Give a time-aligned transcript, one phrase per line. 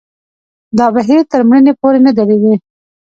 [0.77, 2.53] دا بهیر تر مړینې پورې نه درېږي.